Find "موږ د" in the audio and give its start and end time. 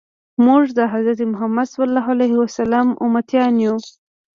0.45-0.79